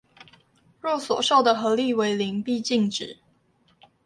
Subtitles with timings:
[0.79, 3.19] 若所受的合力為零必靜止